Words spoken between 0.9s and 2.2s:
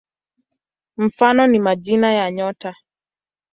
Mfano ni majina